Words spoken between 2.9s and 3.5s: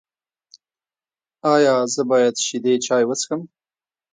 وڅښم؟